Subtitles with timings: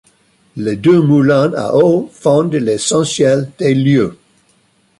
[0.55, 4.17] Les deux moulins à eau fondent l’essentiel des lieux.